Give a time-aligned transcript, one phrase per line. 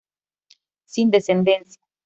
[0.87, 1.79] Sin descendencia.